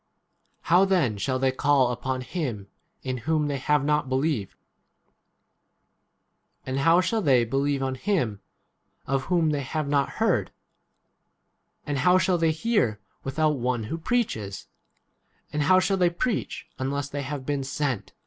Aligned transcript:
How 0.61 0.83
then 0.83 1.19
shall 1.19 1.37
they 1.37 1.51
call 1.51 1.91
upon 1.91 2.21
him 2.21 2.67
in 3.03 3.17
whom 3.17 3.47
they 3.47 3.59
have 3.59 3.85
not 3.85 4.09
believed? 4.09 4.55
and 6.65 6.79
how 6.79 7.01
shall 7.01 7.21
they 7.21 7.45
believe 7.45 7.83
on 7.83 7.93
him 7.93 8.41
of 9.05 9.25
whom 9.25 9.51
they 9.51 9.61
have 9.61 9.87
not 9.87 10.13
heard? 10.17 10.49
and 11.85 11.99
how 11.99 12.17
shall 12.17 12.39
they 12.39 12.49
hear 12.51 12.99
without 13.23 13.59
one 13.59 13.83
who 13.83 13.97
15 13.97 14.03
preaches? 14.03 14.67
and 15.53 15.61
how 15.61 15.79
shall 15.79 15.97
they 15.97 16.09
preach 16.09 16.65
unless 16.79 17.07
they 17.07 17.21
have 17.21 17.45
been 17.45 17.63
sent 17.63 18.11